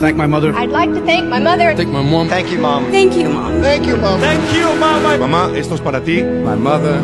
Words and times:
thank 0.00 0.16
my 0.16 0.26
mother. 0.26 0.54
I'd 0.54 0.70
like 0.70 0.92
to 0.94 1.04
thank 1.04 1.28
my 1.28 1.38
mother. 1.38 1.74
Thank 1.76 1.90
my 1.90 2.02
mom. 2.02 2.28
Thank 2.28 2.50
you, 2.50 2.58
Mom. 2.58 2.84
Thank 2.90 3.14
you, 3.16 3.28
Mom. 3.28 3.60
Thank 3.60 3.86
you, 3.86 3.96
Mom. 3.96 4.20
Thank 4.20 4.44
you, 4.56 4.66
Mama. 4.80 5.18
Mamá, 5.18 5.52
esto 5.54 5.74
es 5.74 5.82
para 5.82 6.00
ti. 6.00 6.22
My 6.22 6.56
mother. 6.56 6.96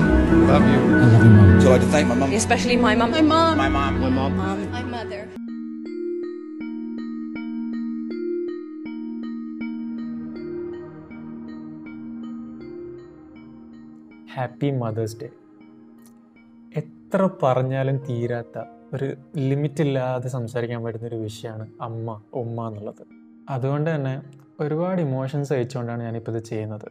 Love 0.48 0.64
you. 0.72 0.80
I 0.80 1.06
love 1.12 1.24
you, 1.24 1.30
Mom. 1.30 1.60
So 1.60 1.68
I'd 1.68 1.72
like 1.72 1.80
to 1.82 1.86
thank 1.88 2.08
my 2.08 2.14
mom. 2.14 2.32
Especially 2.32 2.76
my 2.76 2.94
mom. 2.96 3.10
My 3.10 3.20
mom. 3.20 3.56
My 3.58 3.68
mom. 3.68 4.00
My 4.00 4.10
mom. 4.10 4.36
Mom. 4.36 4.72
My 4.72 4.84
mother. 4.96 5.28
Happy 14.34 14.68
mother's 14.80 15.16
day 15.20 15.26
എത്ര 16.80 17.22
പറഞ്ഞാലും 17.40 17.96
തീരാത്ത 18.06 18.58
ഒരു 18.94 19.14
limit 19.36 19.82
ഇല്ലാതെ 19.82 20.28
സംസാരിക്കാൻ 20.28 20.84
പറ്റുന്ന 20.84 21.06
ഒരു 21.06 21.16
വിഷയമാണ് 21.16 21.68
അമ്മ 21.80 22.22
ഉമ്മ 22.34 22.68
എന്നുള്ളത്. 22.68 23.06
അതുകൊണ്ട് 23.48 23.94
തന്നെ 23.94 24.22
ഒരുപാട് 24.60 25.00
ഇമോഷൻസ് 25.00 25.52
അയച്ചുകൊണ്ടാണ് 25.52 26.02
ഞാനിപ്പോൾ 26.02 26.36
ഇത് 26.36 26.44
ചെയ്യുന്നത്. 26.44 26.88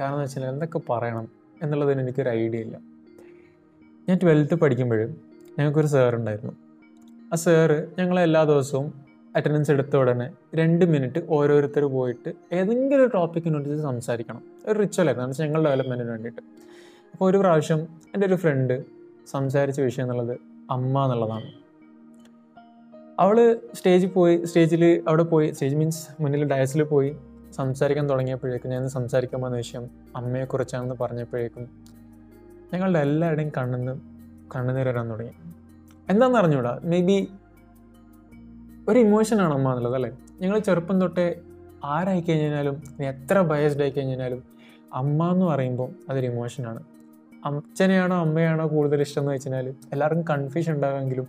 കാരണം 0.00 0.12
എന്ന് 0.12 0.24
വെച്ചാൽ 0.24 0.44
എന്തൊക്കെ 0.44 0.80
പറയണം 0.90 1.28
എന്നുള്ളതിന് 1.62 2.00
എനിക്കൊരു 2.00 2.28
ഐഡിയ 2.28 2.60
ഇല്ല. 2.60 2.78
ഞാൻ 4.08 4.18
ട്വൽത്ത് 4.22 4.54
പഠിക്കുമ്പോൾ 4.54 5.06
ഞങ്ങൾക്കൊരു 5.58 5.86
സാർ 5.86 6.14
ഉണ്ടായിരുന്നു. 6.14 6.52
ആ 7.32 7.36
സാറ് 7.36 7.86
ഞങ്ങളെ 7.98 8.22
എല്ലാ 8.22 8.44
ദിവസവും 8.44 8.94
അറ്റൻഡൻസ് 9.36 9.70
എടുത്ത 9.70 9.96
ഉടനെ 9.96 10.30
രണ്ട് 10.54 10.84
മിനിറ്റ് 10.84 11.26
ഓരോരുത്തർ 11.30 11.84
പോയിട്ട് 11.84 12.32
ഏതെങ്കിലും 12.52 13.02
ഒരു 13.02 13.10
ടോപ്പിക്കിനോട് 13.14 13.82
സംസാരിക്കണം. 13.82 14.42
ഒരു 14.66 14.78
റിച്വലായിരുന്നു 14.78 15.24
എന്ന് 15.24 15.32
വെച്ചാൽ 15.32 15.46
ഞങ്ങളുടെ 15.46 15.68
ഡെവലപ്മെന്റിന് 15.68 16.10
വേണ്ടിയിട്ട്. 16.10 16.40
അപ്പോൾ 17.12 17.30
ഒരു 17.30 17.38
പ്രാവശ്യം 17.38 17.80
എന്റെ 18.14 18.26
ഒരു 18.26 18.34
ഫ്രണ്ട് 18.34 18.84
സംസാരിച്ച 19.26 19.80
വിഷയം 19.80 20.04
എന്നുള്ളത് 20.04 20.57
അമ്മ 20.70 21.04
എന്നുള്ളതാണ്. 21.04 21.52
അവൾ 23.20 23.60
സ്റ്റേജിൽ 23.74 24.08
പോയി 24.08 24.44
സ്റ്റേജിൽ 24.44 25.04
അവിടെ 25.08 25.22
പോയി 25.22 25.50
സ്റ്റേജ് 25.50 25.76
മീൻസ് 25.76 26.22
മുന്നിൽ 26.22 26.44
ഡയസിൽ 26.44 26.82
പോയി 26.82 27.16
സംസാരിക്കാൻ 27.50 28.08
തുടങ്ങിയപ്പോഴേക്കും 28.10 28.70
ഞാൻ 28.70 28.88
സംസാരിക്കാൻ 28.88 29.40
വന്ന 29.40 29.56
വിഷയം 29.56 29.90
അമ്മയെക്കുറിച്ചാണെന്ന് 30.16 30.94
പറഞ്ഞപ്പോഴേക്കും 31.00 31.70
ഞങ്ങളുടെ 32.72 32.98
എല്ലാവരുടെയും 32.98 33.52
കണ്ണിന്ന് 33.56 34.00
കണ്ണുനീർ 34.56 34.88
തുടങ്ങി. 34.88 35.32
എന്താണെന്ന് 36.08 36.38
അറിഞ്ഞൂടാ? 36.38 36.80
മേ 36.84 37.00
ബി 37.00 37.28
ഒരു 38.88 38.98
ഇമോഷനാണ് 38.98 39.54
അമ്മ 39.54 39.68
എന്നുള്ളത് 39.68 39.94
അല്ലേ? 39.94 40.10
ഞങ്ങൾ 40.40 40.58
ചെറുപ്പം 40.58 41.00
തൊട്ടേ 41.00 41.40
ആരായി 41.84 42.20
കഴിഞ്ഞാലും 42.20 42.82
എത്ര 43.00 43.40
ബയസ്ഡ് 43.40 43.82
ആയി 43.82 43.90
കഴിഞ്ഞാലും 43.90 44.42
അമ്മ 44.92 45.32
എന്ന് 45.32 45.46
പറയുമ്പോൾ 45.46 45.90
അതൊരു 46.08 46.26
ഇമോഷനാണ് 46.26 46.97
അച്ഛനെയാണോ 47.44 48.16
അമ്മയാണോ 48.16 48.66
കൂടുതൽ 48.66 49.00
ഇഷ്ടം 49.02 49.20
എന്ന് 49.20 49.32
വെച്ചാൽ 49.32 49.66
എല്ലാവർക്കും 49.92 50.24
കൺഫ്യൂഷൻ 50.30 50.72
ഉണ്ടാകുമെങ്കിലും 50.72 51.26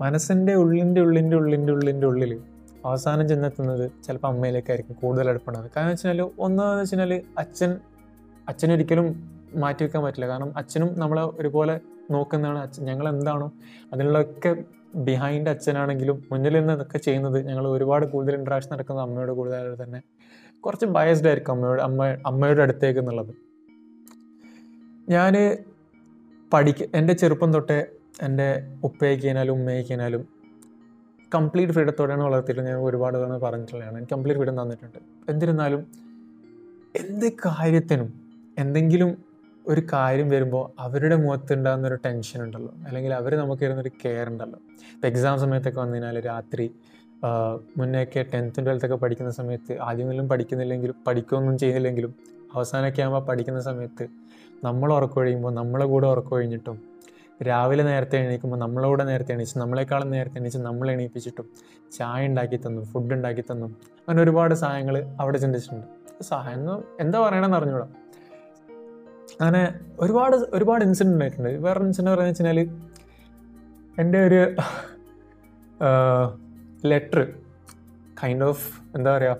മനസ്സിന്റെ 0.00 0.54
ഉള്ളിന്റെ 0.54 1.00
ഉള്ളിന്റെ 1.00 1.36
ഉള്ളിന്റെ 1.36 1.72
ഉള്ളിന്റെ 1.72 2.06
ഉള്ളിൽ 2.06 2.40
അവസാനം 2.84 3.28
ചെന്നെത്തുന്നത് 3.28 3.90
ചിലപ്പോൾ 4.04 4.28
അമ്മയിലേക്കായിരിക്കും 4.28 4.94
കൂടുതൽ 4.94 5.28
അടുപ്പുണ്ടാകുന്നത് 5.28 5.72
കാരണം 5.76 5.90
വെച്ചാൽ 5.90 6.20
ഒന്നാമെന്ന് 6.38 6.82
വെച്ചാൽ 6.82 7.22
അച്ഛൻ 7.38 7.78
അച്ഛനൊരിക്കലും 8.48 9.32
മാറ്റി 9.54 9.82
വെക്കാൻ 9.84 10.02
പറ്റില്ല. 10.02 10.26
കാരണം 10.26 10.52
അച്ഛനും 10.56 10.94
നമ്മളെ 10.98 11.22
ഒരുപോലെ 11.22 11.80
നോക്കുന്നതാണ് 12.10 12.58
അച്ഛൻ 12.58 12.84
ഞങ്ങൾ 12.84 13.08
എന്താണോ 13.08 13.52
അതിനുള്ളൊക്കെ 13.92 14.64
ബിഹൈൻഡ് 14.94 15.50
അച്ഛനാണെങ്കിലും 15.50 16.24
മുന്നിൽ 16.30 16.54
നിന്ന് 16.58 16.72
ഇതൊക്കെ 16.72 16.98
ചെയ്യുന്നത് 16.98 17.46
ഞങ്ങൾ 17.46 17.68
ഒരുപാട് 17.68 18.06
കൂടുതൽ 18.06 18.34
ഇൻട്രാക്ഷൻ 18.34 18.74
നടക്കുന്നത് 18.74 19.04
അമ്മയോട് 19.04 19.32
കൂടുതലായിട്ട് 19.32 19.82
തന്നെ 19.82 20.00
കുറച്ച് 20.64 20.86
ബയസ്ഡ് 20.86 21.26
ആയിരിക്കും 21.26 21.52
അമ്മയോട് 21.52 21.82
അമ്മ 21.82 22.16
അമ്മയുടെ 22.26 22.62
അടുത്തേക്ക് 22.62 22.98
എന്നുള്ളത്. 22.98 23.51
ഞാൻ 25.08 25.64
പഠിക്ക 26.52 26.82
എന്റെ 26.94 27.12
ചെറുപ്പം 27.12 27.54
തൊട്ടേ 27.54 27.86
എന്റെ 28.22 28.70
ഉപ്പയ്ക്കാനാലും 28.84 29.52
ഉമ്മയ്ക്കാനാലും 29.52 30.28
കംപ്ലീറ്റ് 31.34 31.72
ഫ്രീഡത്തോടെയാണ് 31.72 32.22
വളർത്തിയിട്ട് 32.22 32.62
ഞാൻ 32.62 32.76
ഒരുപാട് 32.76 33.16
തവണ 33.18 33.38
പറഞ്ഞിട്ടുള്ളതാണ്. 33.38 33.96
എനിക്ക് 33.96 34.12
കംപ്ലീറ്റ് 34.12 34.40
ഫ്രീഡം 34.40 34.62
തന്നിട്ടുണ്ട്. 34.62 34.98
എന്നിരുന്നാലും 35.28 35.86
എന്ത് 36.96 37.32
കാര്യത്തിനും 37.32 38.20
എന്തെങ്കിലും 38.58 39.24
ഒരു 39.68 39.82
കാര്യം 39.92 40.28
വരുമ്പോൾ 40.28 40.72
അവരുടെ 40.78 41.16
മുഖത്ത് 41.16 41.52
ഉണ്ടാകുന്ന 41.52 41.86
ഒരു 41.88 41.98
ടെൻഷൻ 42.04 42.42
ഉണ്ടല്ലോ. 42.42 42.74
അല്ലെങ്കിൽ 42.86 43.14
അവർ 43.14 43.34
നമുക്ക് 43.34 43.62
തരുന്നൊരു 43.62 43.90
കെയർ 44.04 44.28
ഉണ്ടല്ലോ. 44.28 44.58
ഇപ്പോൾ 44.94 45.06
എക്സാം 45.06 45.38
സമയത്തൊക്കെ 45.38 45.80
വന്നു 45.80 45.94
കഴിഞ്ഞാൽ 45.94 46.20
രാത്രി 46.20 46.70
മുന്നേയൊക്കെ 47.76 48.26
ടെൻത്തും 48.34 48.64
ട്വൽത്തൊക്കെ 48.64 48.96
പഠിക്കുന്ന 48.96 49.30
സമയത്ത് 49.30 49.78
ആദ്യമൊന്നും 49.80 50.28
പഠിക്കുന്നില്ലെങ്കിലും 50.28 50.96
പഠിക്കുകയൊന്നും 51.06 51.58
ചെയ്യുന്നില്ലെങ്കിലും 51.58 52.14
അവസാനമൊക്കെ 52.54 53.02
ആകുമ്പോൾ 53.02 53.26
പഠിക്കുന്ന 53.26 53.60
സമയത്ത് 53.60 54.08
നമ്മൾ 54.64 54.88
ഉറക്കൊഴിയുമ്പോൾ 54.92 55.52
നമ്മളെ 55.60 55.84
കൂടെ 55.84 56.06
ഉറക്കൊഴിഞ്ഞിട്ടും 56.06 56.76
രാവിലെ 57.48 57.82
നേരത്തെ 57.82 58.16
എണീക്കുമ്പോൾ 58.24 58.58
നമ്മളെ 58.58 58.88
കൂടെ 58.88 59.04
നേരത്തെ 59.04 59.32
എണീച്ച് 59.32 59.56
നമ്മളെക്കാളും 59.58 60.10
നേരത്തെ 60.10 60.38
എണീച്ച് 60.40 60.58
നമ്മൾ 60.58 60.90
എണീപ്പിച്ചിട്ടും 60.90 61.46
ചായ 61.96 62.26
ഉണ്ടാക്കി 62.26 62.58
തന്നു 62.66 62.82
ഫുഡ് 62.92 63.14
ഉണ്ടാക്കി 63.16 63.44
തന്നു 63.50 63.66
അങ്ങനെ 64.08 64.22
ഒരുപാട് 64.22 64.54
സഹായങ്ങൾ 64.62 64.96
അവിടെ 65.20 65.38
ചിന്തിച്ചിട്ടുണ്ട്. 65.38 65.86
സഹായം 66.30 66.62
എന്താ 67.00 67.18
പറയണമെന്ന് 67.24 67.58
അറിഞ്ഞൂടാ. 67.58 67.86
അങ്ങനെ 69.40 69.62
ഒരുപാട് 70.00 70.36
ഒരുപാട് 70.56 70.82
ഇൻസിഡന്റ് 70.84 71.14
ഉണ്ടായിട്ടുണ്ട്. 71.14 71.50
വേറെ 71.66 71.80
ഇൻസിഡന്റ് 71.86 72.12
പറയുന്നത് 72.14 72.46
വെച്ചാൽ 72.46 72.60
എന്റെ 73.98 74.18
ഒരു 74.26 74.40
ലെറ്റർ 76.90 77.20
കൈൻഡ് 78.22 78.44
ഓഫ് 78.44 78.66
എന്താ 78.96 79.10
പറയുക 79.16 79.36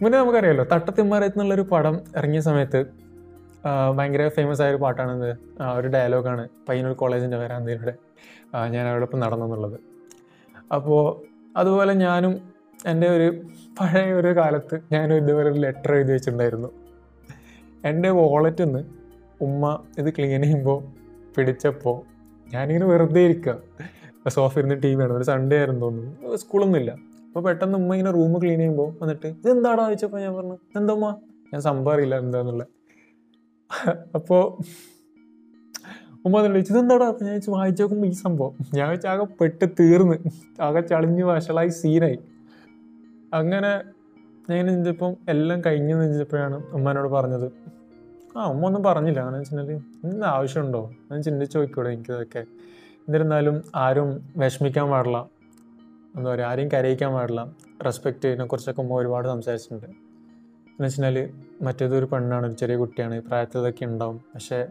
മുന്നേ 0.00 0.16
നമുക്കറിയാമല്ലോ 0.18 0.64
തട്ടത്തിന്മാരത്ത് 0.72 1.36
എന്നുള്ളൊരു 1.36 1.64
പടം 1.72 1.94
ഇറങ്ങിയ 2.18 2.40
സമയത്ത് 2.40 2.80
ഭയങ്കര 3.96 4.22
ഫേമസ് 4.36 4.62
ആയ 4.62 4.70
ഒരു 4.72 4.80
പാട്ടാണെന്ന് 4.84 5.30
ഒരു 5.78 5.88
ഡയലോഗാണ് 5.94 6.44
പയ്യന്നൂർ 6.68 6.94
കോളേജിന്റെ 7.02 7.38
വരാന്തയിലൂടെ 7.42 7.94
ഞാൻ 8.74 8.84
അവിടെ 8.90 9.04
ഇപ്പം 9.08 9.20
നടന്നെന്നുള്ളത്. 9.24 9.76
അപ്പോൾ 10.76 11.02
അതുപോലെ 11.60 11.92
ഞാനും 12.06 12.34
എന്റെ 12.90 13.08
ഒരു 13.16 13.28
പഴയ 13.78 14.08
ഒരു 14.20 14.30
കാലത്ത് 14.38 14.76
ഞാനും 14.94 15.16
ഇതുപോലെ 15.22 15.48
ഒരു 15.52 15.60
ലെറ്റർ 15.64 15.92
എഴുതി 15.98 16.12
വെച്ചിട്ടുണ്ടായിരുന്നു. 16.14 16.70
എന്റെ 17.90 18.10
വാളറ്റിൽ 18.18 18.64
നിന്ന് 18.64 18.82
ഉമ്മ 19.46 19.64
ഇത് 20.00 20.08
ക്ലീൻ 20.16 20.42
ചെയ്യുമ്പോൾ 20.42 20.78
പിടിച്ചപ്പോൾ 21.36 21.96
ഞാനിങ്ങനെ 22.46 22.86
വെറുതെ 22.92 23.22
ഇരിക്കുക 23.28 23.54
സോഫ 24.36 24.52
ഇരുന്ന് 24.60 24.76
ടി 24.82 24.90
വി 24.96 25.02
ആണ് 25.04 25.12
ഒരു 25.18 25.24
സൺഡേ 25.30 25.56
ആയിരുന്നു 25.60 25.82
തോന്നുന്നു. 25.84 26.36
സ്കൂളൊന്നുമില്ല 26.42 26.90
അപ്പോൾ 27.28 27.42
പെട്ടെന്ന് 27.46 27.76
ഉമ്മ 27.80 27.90
ഇങ്ങനെ 27.96 28.12
റൂം 28.18 28.32
ക്ലീൻ 28.42 28.58
ചെയ്യുമ്പോൾ 28.58 28.88
വന്നിട്ട് 29.00 29.28
ഇത് 29.40 29.48
എന്താടാ 29.54 29.84
ചോദിച്ചപ്പോൾ 29.88 30.20
ഞാൻ 30.24 30.32
പറഞ്ഞു 30.38 30.56
എന്താ 30.78 30.92
ഉമ്മ? 30.96 31.08
ഞാൻ 31.52 31.60
സംഭവം 31.68 31.92
അറിയില്ല 31.94 32.16
എന്താന്നുള്ള 32.24 32.64
അപ്പോൾ 34.14 34.42
ഉമ്മ 36.26 36.46
ചോദിച്ചു 36.46 36.72
ഇതെന്താടാ? 36.72 37.06
അപ്പം 37.06 37.24
ഞാൻ 37.26 37.32
ചോദിച്ചു 37.34 37.50
വായിച്ചു 37.50 37.82
നോക്കുമ്പോൾ 37.82 38.06
ഈ 38.06 38.10
സംഭവം. 38.10 38.54
ഞാൻ 38.74 38.88
വെച്ചാൽ 38.90 39.10
ആകെ 39.10 39.24
പെട്ട് 39.40 39.64
തീർന്ന്. 39.80 40.16
ആകെ 40.60 40.80
ചളിഞ്ഞ് 40.80 41.24
വഷളായി 41.24 41.68
സീനായി. 41.68 42.18
അങ്ങനെ 43.34 43.72
ഞാൻ 44.50 44.66
ചിന്തിച്ചപ്പം 44.66 45.16
എല്ലാം 45.28 45.62
കഴിഞ്ഞു 45.66 45.94
നിന്നപ്പോഴാണ് 45.96 46.56
ഉമ്മനോട് 46.72 47.08
പറഞ്ഞത്. 47.08 47.48
ആ 48.36 48.44
ഉമ്മ 48.44 48.66
ഒന്നും 48.66 48.82
പറഞ്ഞില്ല. 48.82 49.18
അങ്ങനെ 49.20 49.38
വെച്ചിട്ടുണ്ടെങ്കിൽ 49.38 49.82
ഇന്ന് 50.04 50.26
ആവശ്യമുണ്ടോ? 50.26 50.82
ഞാൻ 51.10 51.22
ചിന്തിച്ച് 51.22 51.58
നോക്കിക്കൂടെ 51.58 51.90
എനിക്കിതൊക്കെ. 51.90 52.44
എന്നിരുന്നാലും 53.08 53.62
ആരും 53.76 54.08
വിഷമിക്കാൻ 54.36 54.88
പാടില്ല. 54.88 55.18
എന്താ 56.16 56.30
പറയുക 56.30 56.46
ആരെയും 56.46 56.70
കരയിക്കാൻ 56.70 57.12
പാടില്ല. 57.12 57.42
റെസ്പെക്റ്റ് 57.84 58.28
ഇതിനെക്കുറിച്ചൊക്കെ 58.28 58.48
കുറിച്ചൊക്കെ 58.48 58.80
ഉമ്മ 58.80 58.94
ഒരുപാട് 58.94 59.28
സംസാരിച്ചിട്ടുണ്ട്. 59.28 59.90
എന്ന് 60.84 61.06
വെച്ചാൽ 61.06 61.30
മറ്റേതൊരു 61.64 62.04
പെണ്ണാണ് 62.04 62.46
ഒരു 62.46 62.52
ചെറിയ 62.52 62.76
കുട്ടിയാണ് 62.76 63.20
പ്രായത്തിൽ 63.20 63.58
ഇതൊക്കെ 63.58 63.84
ഉണ്ടാവും. 63.84 64.16
പക്ഷേ 64.34 64.66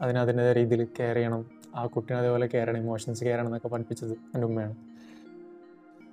അതിന് 0.00 0.18
അതിന്റെതായ 0.18 0.52
രീതിയിൽ 0.52 0.84
കെയർ 0.84 1.14
ചെയ്യണം. 1.14 1.44
ആ 1.74 1.86
കുട്ടീനെ 1.86 2.18
അതേപോലെ 2.20 2.46
കെയർ 2.46 2.66
ചെയ്യണം 2.66 2.82
ഇമോഷൻസ് 2.82 3.20
കെയർ 3.20 3.32
ചെയ്യണം 3.32 3.48
എന്നൊക്കെ 3.48 3.68
പഠിപ്പിച്ചത് 3.68 4.12
എന്റെ 4.12 4.46
ഉമ്മയാണ്. 4.46 4.74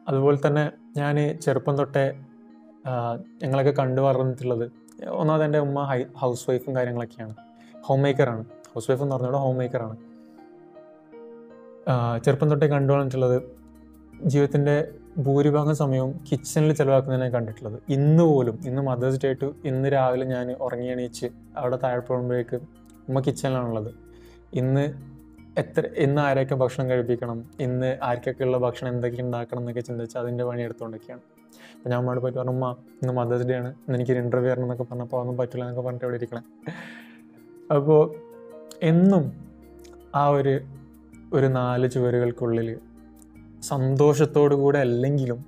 അതുപോലെ 0.08 0.48
തന്നെ 0.48 0.72
ഞാൻ 0.98 1.40
ചെറുപ്പം 1.40 1.78
തൊട്ടേ 1.78 2.06
ഞങ്ങളൊക്കെ 3.44 3.72
കണ്ടു 3.72 4.02
വളർന്നിട്ടുള്ളത് 4.02 4.72
ഒന്നാമത് 5.10 5.44
എന്റെ 5.44 5.60
ഉമ്മ 5.60 5.84
ഹൈ 5.84 6.04
ഹൗസ് 6.16 6.50
വൈഫും 6.50 6.76
കാര്യങ്ങളൊക്കെയാണ്. 6.76 7.36
ഹോം 7.82 8.02
മേക്കറാണ് 8.02 8.46
ഹൗസ് 8.74 8.92
വൈഫ് 8.92 9.02
എന്ന് 9.02 9.16
പറഞ്ഞാൽ 9.16 9.32
ഹോം 9.32 9.58
മേക്കറാണ് 9.58 9.98
ചെറുപ്പം 12.24 12.50
തൊട്ടേ 12.50 12.68
കണ്ടു 12.68 12.94
വളർന്നിട്ടുള്ളത് 12.94 13.44
ജീവിതത്തിന്റെ 14.26 14.92
ഭൂരിഭാഗം 15.18 15.76
സമയവും 15.76 16.20
കിച്ചണിൽ 16.32 16.74
ചിലവാക്കുന്നതിനെ 16.74 17.30
കണ്ടിട്ടുള്ളത്. 17.30 17.80
ഇന്ന് 17.90 18.24
പോലും 18.24 18.60
ഇന്ന് 18.66 18.82
മദേഴ്സ് 18.82 19.20
ഡേ 19.26 19.34
ടു 19.34 19.56
ഇന്ന് 19.66 19.90
രാവിലെ 19.90 20.26
ഞാൻ 20.26 20.52
ഉറങ്ങി 20.52 20.88
എണീച്ച് 20.88 21.26
അവിടെ 21.58 21.80
താഴെ 21.84 22.00
പോകുമ്പോഴേക്ക് 22.00 22.56
ഉമ്മ 23.10 23.20
കിച്ചണിലാണുള്ളത് 23.20 23.92
ഇന്ന് 24.54 24.94
എത്ര 25.58 25.90
ഇന്ന് 25.98 26.22
ആരെയൊക്കെ 26.22 26.56
ഭക്ഷണം 26.56 26.90
കഴിപ്പിക്കണം 26.90 27.46
ഇന്ന് 27.60 27.98
ആർക്കൊക്കെ 28.04 28.44
ഉള്ള 28.44 28.58
ഭക്ഷണം 28.58 28.90
എന്തൊക്കെ 28.90 29.22
ഉണ്ടാക്കണം 29.22 29.60
എന്നൊക്കെ 29.60 29.82
ചിന്തിച്ച് 29.82 30.18
അതിന്റെ 30.18 30.44
പണി 30.44 30.62
എടുത്തുകൊണ്ടൊക്കെയാണ് 30.62 31.22
അപ്പോൾ 31.76 31.90
ഞാൻ 31.90 32.00
അമ്മയോട് 32.00 32.22
പോയിട്ട് 32.22 32.40
പറഞ്ഞു 32.40 32.54
ഉമ്മ 32.54 32.76
ഇന്ന് 33.02 33.14
മദേഴ്സ് 33.14 33.44
ഡേ 33.44 33.56
ആണ്. 33.56 33.76
എനിക്കൊരു 33.90 34.20
ഇന്റർവ്യൂ 34.20 34.52
വരണം 34.52 34.64
എന്നൊക്കെ 34.64 34.84
പറഞ്ഞപ്പോൾ 34.84 35.18
അതൊന്നും 35.18 35.38
പറ്റില്ല 35.38 35.64
എന്നൊക്കെ 35.64 35.82
പറഞ്ഞിട്ട് 35.82 36.06
ഇവിടെ 36.06 36.18
ഇരിക്കണം. 36.18 36.44
അപ്പോൾ 37.76 38.16
എന്നും 38.84 39.34
ആ 40.16 40.28
ഒരു 40.28 40.62
ഒരു 41.34 41.46
നാല് 41.48 41.90
ചുവരുകൾക്കുള്ളിൽ 41.90 42.80
സന്തോഷത്തോടു 43.64 44.56
കൂടെ 44.56 44.80
അല്ലെങ്കിലും 44.80 45.46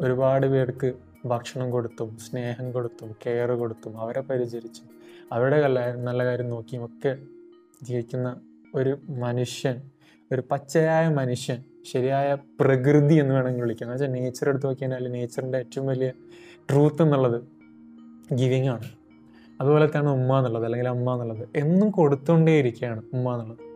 ഒരുപാട് 0.00 0.46
പേർക്ക് 0.46 0.94
ഭക്ഷണം 1.26 1.70
കൊടുത്തും 1.70 2.16
സ്നേഹം 2.18 2.72
കൊടുത്തും 2.72 3.16
കെയർ 3.26 3.50
കൊടുത്തും 3.50 4.00
അവരെ 4.00 4.20
പരിചരിച്ചും 4.20 4.84
അവരുടെ 5.32 5.60
കല്ല 5.60 5.94
നല്ല 5.94 6.24
കാര്യം 6.24 6.50
നോക്കിയും 6.50 6.84
ഒക്കെ 6.84 7.18
ജീവിക്കുന്ന 7.82 8.40
ഒരു 8.74 8.98
മനുഷ്യൻ 9.08 9.82
ഒരു 10.32 10.42
പച്ചയായ 10.50 11.08
മനുഷ്യൻ 11.08 11.64
ശരിയായ 11.92 12.36
പ്രകൃതി 12.60 13.14
എന്ന് 13.14 13.34
വേണമെങ്കിൽ 13.34 13.60
വിളിക്കാം. 13.60 13.92
എന്ന് 13.92 14.04
വെച്ചാൽ 14.04 14.20
നേച്ചർ 14.20 14.48
എടുത്ത് 14.48 14.66
നോക്കിയാൽ 14.66 15.08
നേച്ചറിന്റെ 15.08 15.58
ഏറ്റവും 15.58 15.86
വലിയ 15.86 16.12
ട്രൂത്ത് 16.70 17.02
എന്നുള്ളത് 17.02 17.42
ഗിവിങ് 18.34 18.68
ആണ്. 18.68 18.84
അതുപോലെ 19.60 19.86
തന്നെ 19.86 20.12
ഉമ്മ 20.12 20.38
എന്നുള്ളത് 20.38 20.64
അല്ലെങ്കിൽ 20.64 20.88
അമ്മ 20.88 21.12
എന്നുള്ളത്. 21.12 21.48
എന്നും 21.56 21.90
കൊടുത്തുകൊണ്ടേയിരിക്കുകയാണ് 21.90 23.02
ഉമ്മ 23.14 23.34
എന്നുള്ളത്. 23.34 23.67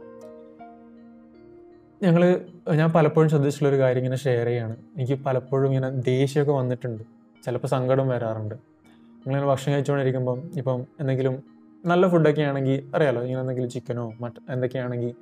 ഞങ്ങൾ 2.04 2.22
ഞാൻ 2.74 2.92
പലപ്പോഴും 2.92 3.30
ശ്രദ്ധിച്ചിട്ടുള്ള 3.30 3.74
ഒരു 3.74 3.82
കാര്യം 3.82 4.00
ഇങ്ങനെ 4.02 4.16
ഷെയർ 4.16 4.46
ചെയ്യാണ്. 4.46 4.76
എനിക്ക് 4.96 5.24
പലപ്പോഴും 5.26 5.66
ഇങ്ങനെ 5.66 5.90
ദേഷ്യമൊക്കെ 5.90 6.52
വന്നിട്ടുണ്ട്. 6.52 7.02
ചിലപ്പോൾ 7.44 7.66
സങ്കടം 7.66 8.08
വരാറുണ്ട്. 8.08 8.54
നിങ്ങളിങ്ങനെ 8.54 9.50
ഭക്ഷണം 9.50 9.74
കഴിച്ചുകൊണ്ടിരിക്കുമ്പം 9.74 10.38
ഇപ്പം 10.56 10.86
എന്തെങ്കിലും 11.00 11.42
നല്ല 11.86 12.08
ഫുഡൊക്കെ 12.08 12.42
ആണെങ്കിൽ 12.42 12.90
അറിയാലോ 12.96 13.22
ഇങ്ങനെ 13.22 13.40
എന്തെങ്കിലും 13.40 13.70
ചിക്കനോ 13.70 14.12
മറ്റ് 14.20 14.52
എന്തൊക്കെയാണെങ്കിൽ 14.52 15.12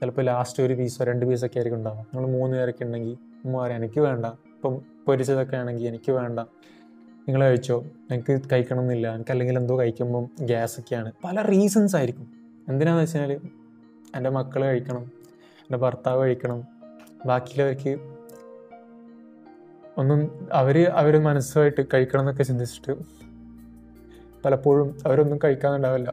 ചിലപ്പോൾ 0.00 0.22
ലാസ്റ്റ് 0.22 0.62
ഒരു 0.62 0.74
പീസോ 0.74 1.04
രണ്ട് 1.04 1.26
പീസൊക്കെ 1.26 1.58
ആയിരിക്കും 1.58 1.78
ഉണ്ടാവുക. 1.78 2.06
നമ്മൾ 2.14 2.26
മൂന്ന് 2.28 2.56
പേരൊക്കെ 2.56 2.84
ഉണ്ടെങ്കിൽ 2.84 3.16
ഉമ്മ 3.44 3.66
എനിക്ക് 3.68 4.00
വേണ്ട. 4.00 4.26
ഇപ്പം 4.26 4.74
പൊരിച്ചതൊക്കെ 5.06 5.56
ആണെങ്കിൽ 5.56 5.86
എനിക്ക് 5.88 6.12
വേണ്ട. 6.12 6.40
നിങ്ങൾ 7.28 7.40
കഴിച്ചോ? 7.48 7.84
എനിക്ക് 8.10 8.40
കഴിക്കണം 8.52 8.80
എന്നില്ല 8.80 9.14
എനിക്ക് 9.14 9.30
അല്ലെങ്കിൽ 9.30 9.58
എന്തോ 9.58 9.78
കഴിക്കുമ്പം 9.80 10.30
ഗ്യാസൊക്കെയാണ് 10.40 11.12
പല 11.24 11.42
റീസൺസ് 11.42 11.96
ആയിരിക്കും. 11.96 12.26
എന്തിനാന്ന് 12.68 13.02
വെച്ചാൽ 13.02 13.32
എന്റെ 14.16 14.30
മക്കൾ 14.30 14.64
കഴിക്കണം. 14.64 15.17
എന്റെ 15.68 15.78
ഭർത്താവ് 15.78 16.20
കഴിക്കണം. 16.22 16.60
ബാക്കിയുള്ളവർക്ക് 17.26 17.92
ഒന്നും 20.00 20.20
അവർ 20.52 20.76
അവർ 21.00 21.14
മനസ്സുമായിട്ട് 21.26 21.82
കഴിക്കണം 21.94 22.20
എന്നൊക്കെ 22.20 22.42
ചിന്തിച്ചിട്ട് 22.42 22.92
പലപ്പോഴും 24.44 24.88
അവരൊന്നും 25.06 25.38
കഴിക്കാനുണ്ടാവില്ല. 25.44 26.08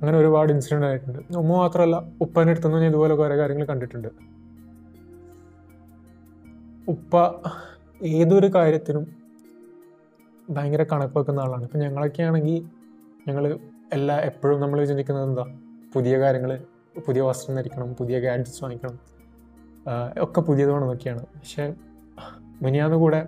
അങ്ങനെ 0.00 0.18
ഒരുപാട് 0.18 0.52
ഇൻസിഡന്റ് 0.52 0.86
ആയിട്ടുണ്ട്. 0.86 1.18
ഉമ്മ 1.36 1.52
മാത്രമല്ല 1.56 1.96
ഉപ്പന്റെ 2.20 2.52
അടുത്തുനിന്ന് 2.52 2.82
ഞാൻ 2.82 2.90
ഇതുപോലെ 2.90 3.14
കുറേ 3.14 3.36
കാര്യങ്ങൾ 3.36 3.64
കണ്ടിട്ടുണ്ട്. 3.64 4.08
ഉപ്പ 6.88 7.16
ഏതൊരു 8.00 8.50
കാര്യത്തിനും 8.56 9.04
ഭയങ്കര 10.50 10.82
കണക്ക് 10.82 11.18
വെക്കുന്ന 11.18 11.40
ആളാണ്. 11.40 11.64
ഇപ്പം 11.64 11.80
ഞങ്ങളൊക്കെ 11.80 12.22
ആണെങ്കിൽ 12.22 12.58
ഞങ്ങൾ 13.28 13.44
എല്ലാ 13.92 14.14
എപ്പോഴും 14.20 14.60
നമ്മൾ 14.60 14.84
ചിന്തിക്കുന്നത് 14.84 15.24
എന്താ? 15.28 15.44
പുതിയ 15.94 16.18
കാര്യങ്ങൾ 16.20 16.50
പുതിയ 17.06 17.22
വസ്ത്രം 17.22 17.54
ധരിക്കണം 17.56 17.88
പുതിയ 17.94 18.16
ഗാഡ്ജറ്റ്സ് 18.20 18.64
വാങ്ങിക്കണം. 18.64 18.96
ഒക്കെ 20.22 20.40
പുതിയത് 20.40 20.70
വേണമെന്നൊക്കെയാണ് 20.70 21.22
പക്ഷേ 21.22 21.64
മിനിയാന്ന് 22.62 22.96
കൂടെ 22.96 23.20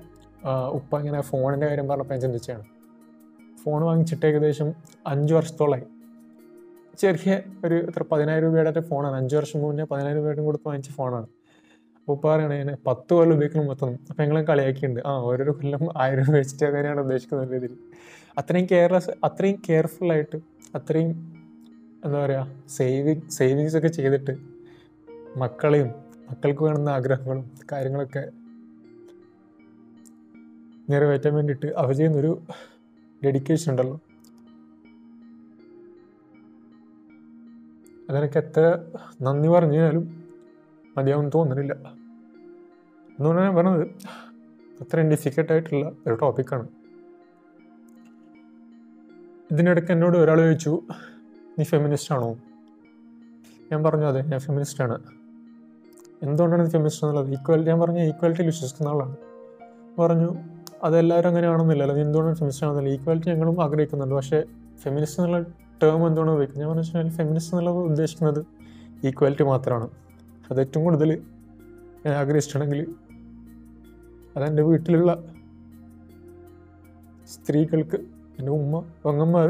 ഉപ്പ 0.72 0.98
ഇങ്ങനെ 0.98 1.20
ഫോണിന്റെ 1.20 1.66
കാര്യം 1.66 1.88
പറഞ്ഞപ്പോൾ 1.88 2.14
ഞാൻ 2.14 2.20
ചിന്തിച്ചാണ് 2.20 2.64
ഫോൺ 3.64 3.82
വാങ്ങിച്ചിട്ട് 3.82 4.26
ഏകദേശം 4.26 4.68
അഞ്ച് 5.06 5.34
വർഷത്തോളമായി 5.34 5.86
ചെറിയ 6.98 7.40
ഒരു 7.64 7.74
എത്ര 7.74 8.02
പതിനായിരം 8.12 8.48
രൂപയുടെ 8.48 8.80
ഫോണാണ്. 8.80 9.16
അഞ്ച് 9.16 9.36
വർഷം 9.36 9.60
മുന്നേ 9.60 9.84
പതിനായിരം 9.84 10.20
രൂപയുടെ 10.20 10.42
കൊടുത്ത് 10.42 10.68
വാങ്ങിച്ച 10.68 10.90
ഫോണാണ്. 10.90 11.26
അപ്പോൾ 12.04 12.12
ഉപ്പ 12.12 12.28
പറയണേ 12.28 12.56
ഞാൻ 12.56 12.76
പത്ത് 12.86 13.14
കൊല്ലം 13.14 13.34
ഉപയോഗിക്കണം 13.34 13.66
മൊത്തം. 13.66 13.98
അപ്പം 14.10 14.24
ഞങ്ങളെ 14.24 14.42
കളിയാക്കിയിട്ടുണ്ട്. 14.42 15.00
ആ 15.06 15.16
ഓരോരോ 15.16 15.52
കൊല്ലം 15.52 16.02
ആയിരം 16.02 16.32
വെച്ചിട്ട് 16.32 16.64
അങ്ങനെയാണ് 16.64 17.00
ഉദ്ദേശിക്കുന്ന 17.00 17.44
രീതിയിൽ 17.44 17.76
അത്രയും 18.38 18.66
കെയർലെസ് 18.70 19.10
അത്രയും 19.24 19.62
കെയർഫുള്ളായിട്ട് 19.68 20.36
അത്രയും 20.74 21.10
എന്താ 22.04 22.24
പറയുക 22.24 22.46
സേവിങ് 22.68 23.30
സേവിങ്സ് 23.30 23.76
ഒക്കെ 23.76 23.88
ചെയ്തിട്ട് 23.88 24.36
മക്കളെയും 25.36 25.88
മക്കൾക്ക് 26.30 26.62
വേണ്ടുന്ന 26.62 26.88
ആഗ്രഹങ്ങളും 26.88 27.50
കാര്യങ്ങളൊക്കെ 27.72 28.30
നിറവേറ്റാൻ 30.90 31.34
വേണ്ടിയിട്ട് 31.34 31.66
അവർ 31.66 31.92
ചെയ്യുന്നൊരു 31.92 32.40
ഡെഡിക്കേഷൻ 33.24 33.72
ഉണ്ടല്ലോ. 33.72 34.00
അതിനൊക്കെ 38.10 38.38
എത്ര 38.38 38.78
നന്ദി 39.22 39.48
പറഞ്ഞു 39.48 39.72
കഴിഞ്ഞാലും 39.72 40.23
മതിയാവും 40.96 41.28
തോന്നുന്നില്ല. 41.28 41.72
അതുകൊണ്ടാണ് 43.18 43.46
ഞാൻ 43.46 43.54
പറഞ്ഞത് 43.56 43.86
അത്രയും 44.82 45.10
ഡിഫിക്കൽട്ട് 45.10 45.52
ആയിട്ടുള്ള 45.52 45.92
ഒരു 46.06 46.14
ടോപ്പിക്കാണ് 46.14 46.68
ഇതിനിടയ്ക്ക് 49.50 49.92
എന്നോട് 49.92 50.16
ഒരാൾ 50.16 50.38
ചോദിച്ചു 50.42 50.82
നീ 51.58 51.64
ഫെമിനിസ്റ്റ് 51.64 52.14
ആണോ? 52.14 52.30
ഞാൻ 53.72 53.84
പറഞ്ഞു 53.84 54.06
അതെ 54.06 54.20
ഞാൻ 54.20 54.40
ഫെമിനിസ്റ്റ് 54.40 54.82
ആണ്. 54.84 54.96
എന്തുകൊണ്ടാണ് 56.22 56.70
ഫെമിനിസ്റ്റ് 56.70 57.04
എന്നുള്ളത്? 57.04 57.32
ഈക്വാലിറ്റി 57.32 57.70
ഞാൻ 57.70 57.80
പറഞ്ഞു 57.80 58.00
ഈക്വാലിറ്റിയിൽ 58.00 58.48
വിശ്വസിക്കുന്ന 58.48 58.88
ആളാണ്. 58.88 59.16
പറഞ്ഞു 59.98 60.28
അതെല്ലാവരും 60.82 61.28
അങ്ങനെയാണെന്നില്ലല്ലോ 61.28 61.94
നീ 61.96 62.02
എന്തുകൊണ്ടാണ് 62.02 62.36
ഫെമിനിസ്റ്റ് 62.36 62.66
ആണെന്നില്ല? 62.66 62.90
ഈക്വാലിറ്റി 62.96 63.30
ഞങ്ങളും 63.30 63.62
ആഗ്രഹിക്കുന്നുണ്ട് 63.62 64.14
പക്ഷേ 64.14 64.44
ഫെമിനിസ്റ്റ് 64.82 65.20
എന്നുള്ള 65.20 65.38
ടേം 65.82 66.06
എന്തുകൊണ്ടാണ് 66.06 66.30
ഉപയോഗിക്കുന്നത്? 66.30 66.64
ഞാൻ 66.64 66.70
പറഞ്ഞു 66.70 66.86
വെച്ചാൽ 66.86 67.16
ഫെമിനിസ്റ്റ് 67.16 67.54
എന്നുള്ളത് 67.54 67.76
ഉദ്ദേശിക്കുന്നത് 67.76 68.40
ഈക്വാലിറ്റി 69.06 69.42
മാത്രമാണ്. 69.42 69.88
അത് 70.50 70.60
ഏറ്റവും 70.60 70.84
കൂടുതൽ 70.84 71.10
ഞാൻ 72.06 72.14
ആഗ്രഹിച്ചിട്ടുണ്ടെങ്കിൽ 72.14 72.80
അതെന്റെ 74.36 74.62
വീട്ടിലുള്ള 74.62 75.10
സ്ത്രീകൾക്ക് 77.34 77.98
എന്റെ 78.38 78.52
ഉമ്മ 78.52 78.76
വങ്ങന്മാർ 79.06 79.48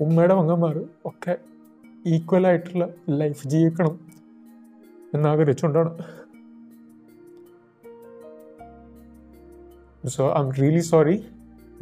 ഉമ്മയുടെ 0.00 0.34
വങ്ങന്മാർ 0.34 0.76
ഒക്കെ 1.04 1.34
ഈക്വൽ 2.06 2.46
ആയിട്ടുള്ള 2.46 2.84
ലൈഫ് 3.08 3.48
ജീവിക്കണം 3.48 3.94
എന്നാഗ്രഹിച്ചുകൊണ്ടാണ് 5.14 5.92
so 10.08 10.24
I'm 10.40 10.50
really 10.52 10.82
sorry 10.84 11.16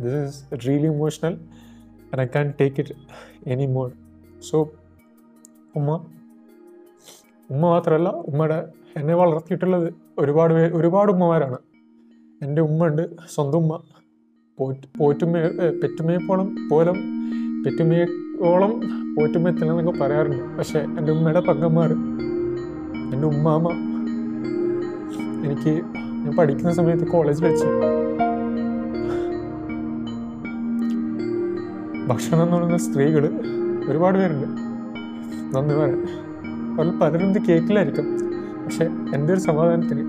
this 0.01 0.17
is 0.17 0.67
really 0.67 0.87
emotional 0.87 1.35
and 2.13 2.21
I 2.21 2.27
can 2.27 2.49
take 2.61 2.81
it 2.81 2.95
any 3.47 3.67
more 3.67 3.89
so 4.41 4.59
ഉമ്മ 5.75 5.91
ഉമ്മ 7.51 7.67
മാത്രമല്ല 7.67 8.09
ഉമ്മയുടെ 8.09 8.69
എന്നെ 8.97 9.15
വളർത്തിയിട്ടുള്ളത് 9.15 9.95
ഒരുപാട് 10.19 10.55
പേര് 10.55 10.73
ഒരുപാട് 10.73 11.13
ഉമ്മമാരാണ്. 11.13 11.59
എന്റെ 12.43 12.63
ഉമ്മ 12.63 12.87
ഉണ്ട് 12.87 13.03
സ്വന്തം 13.35 13.59
ഉമ്മ. 13.59 13.81
പോറ്റ് 14.59 14.99
പോറ്റുമ്മ 14.99 15.37
പെറ്റുമ്മയെപ്പോളം 15.83 16.69
പോലും 16.71 16.97
പെറ്റുമ്മയോളം 17.65 18.73
പോറ്റുമ്മ 19.17 19.49
എത്തില്ലെന്നൊക്കെ 19.49 20.01
പറയാറുണ്ട്. 20.01 20.57
പക്ഷേ 20.59 20.79
എന്റെ 20.79 21.13
ഉമ്മയുടെ 21.13 21.41
പങ്കന്മാർ 21.41 21.93
എന്റെ 23.15 23.27
ഉമ്മാമ്മ. 23.27 23.69
എനിക്ക് 25.47 25.73
ഞാൻ 26.25 26.37
പഠിക്കുന്ന 26.37 26.73
സമയത്ത് 26.73 27.07
കോളേജിൽ 27.07 27.45
വെച്ച് 27.47 27.67
ഭക്ഷണം 32.09 32.43
എന്ന് 32.43 32.57
പറയുന്ന 32.57 32.77
സ്ത്രീകൾ 32.77 33.25
ഒരുപാട് 33.91 34.19
പേരുണ്ട്. 34.19 34.47
നന്ദി 35.57 35.75
പറയാൻ 35.75 36.26
പല 36.77 36.89
പലരും 37.01 37.31
ഇത് 37.31 37.41
കേൾക്കില്ലായിരിക്കും 37.49 38.07
പക്ഷെ 38.65 38.85
എന്റെ 39.15 39.33
ഒരു 39.33 39.41
സമാധാനത്തിന് 39.41 40.05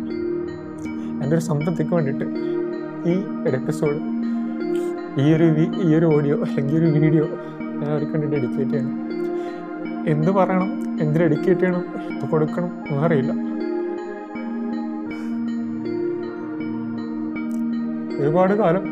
എന്റെ 1.21 1.33
ഒരു 1.35 1.43
സംതൃപ്തിക്ക് 1.43 1.93
വേണ്ടിയിട്ട് 1.93 2.25
ഈ 3.05 3.15
ഒരു 3.45 3.55
എപ്പിസോഡ് 3.55 3.99
ഈ 5.21 5.27
ഒരു 5.35 5.45
ഈ 5.83 5.95
ഒരു 5.95 6.05
ഓഡിയോ 6.15 6.37
അല്ലെങ്കിൽ 6.43 6.77
ഒരു 6.81 6.89
വീഡിയോ 6.97 7.25
ഞാൻ 7.73 7.89
അവർക്ക് 7.91 8.13
വേണ്ടി 8.13 8.27
ഡെഡിക്കേറ്റ് 8.35 8.71
ചെയ്യണം. 8.71 8.93
എന്ത് 10.07 10.31
പറയണം 10.31 10.69
എന്ത് 11.01 11.17
ഡെഡിക്കേറ്റ് 11.19 11.59
ചെയ്യണം 11.59 11.83
എന്ത് 12.11 12.25
കൊടുക്കണം 12.31 12.71
എന്നറിയില്ല 12.89 13.33
ഒരുപാട് 18.19 18.53
കാലം 18.53 18.85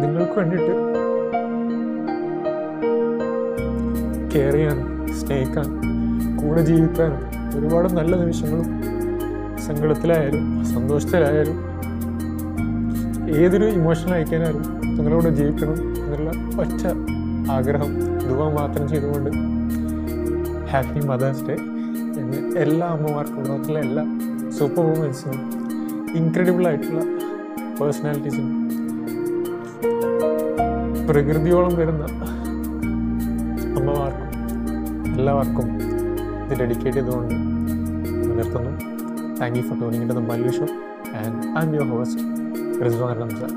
നിങ്ങൾക്ക് 0.00 0.36
വേണ്ടിയിട്ട് 0.38 0.74
കെയർ 4.32 4.54
ചെയ്യാനും 4.54 4.88
സ്നേഹിക്കാനും 5.18 5.80
കൂടെ 6.44 6.62
ജീവിക്കാനും 6.62 7.20
ഒരുപാട് 7.56 7.88
നല്ല 7.92 8.14
നിമിഷങ്ങളും 8.16 8.68
സങ്കടത്തിലായാലും 9.58 10.44
സന്തോഷത്തിലായാലും 10.72 11.58
ഏതൊരു 13.36 13.66
ഇമോഷൻ 13.72 14.10
അയക്കാനായാലും 14.12 14.64
നിങ്ങളുടെ 14.96 15.30
ജീവിക്കണം 15.30 15.78
എന്നുള്ള 15.98 16.30
ഒറ്റ 16.62 16.82
ആഗ്രഹം 17.50 17.92
ദുവ 18.28 18.42
മാത്രം 18.50 18.84
ചെയ്തുകൊണ്ട് 18.88 19.30
ഹാപ്പി 20.70 21.00
മദേഴ്സ് 21.06 21.44
ഡേ 21.48 21.56
എന്ന് 22.20 22.38
എല്ലാ 22.60 22.86
അമ്മമാർക്കും 22.88 23.42
ലോകത്തിലെ 23.44 23.80
എല്ലാ 23.80 24.04
സൂപ്പർ 24.58 24.84
വുമൻസിനും 24.84 25.40
ഇൻക്രെഡിബിൾ 26.14 26.66
ആയിട്ടുള്ള 26.66 27.00
പേഴ്സണാലിറ്റീസിനും 27.78 28.52
പ്രകൃതിയോളം 31.06 31.74
വരുന്ന 31.76 32.04
അമ്മമാർക്കും 33.76 34.30
എല്ലാവർക്കും 35.10 35.66
ഇത് 36.44 36.58
ഡെഡിക്കേറ്റ് 36.58 36.96
ചെയ്തുകൊണ്ട് 36.96 37.34
നിർത്തുന്നു. 38.38 38.72
Thank 39.40 39.58
you 39.58 39.62
for 39.62 39.80
tuning 39.80 40.02
in 40.02 40.08
to 40.08 40.14
the 40.14 40.22
and 41.16 41.58
I'm 41.66 41.74
your 41.74 41.88
host 41.88 42.22
Rizwan 42.84 43.16
Ramzan 43.20 43.52